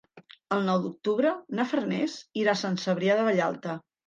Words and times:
El 0.55 0.63
nou 0.69 0.79
d'octubre 0.85 1.33
na 1.59 1.67
Farners 1.75 2.17
irà 2.45 2.57
a 2.59 2.61
Sant 2.63 2.81
Cebrià 2.87 3.21
de 3.23 3.29
Vallalta. 3.31 3.79